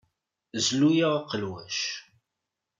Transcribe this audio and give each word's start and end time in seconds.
Zlu-aɣ 0.65 1.13
aqelwac. 1.19 1.79